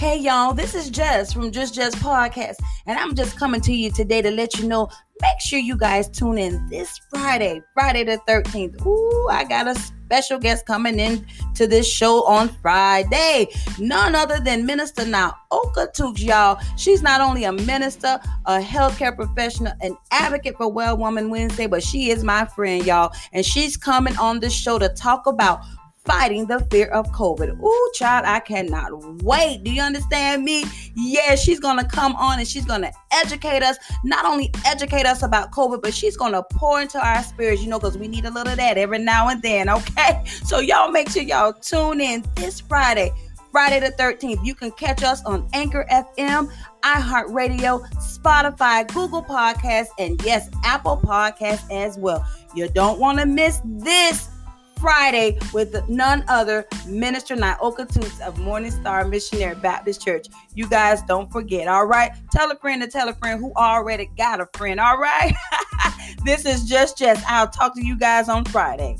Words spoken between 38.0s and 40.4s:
need a little of that every now and then, okay?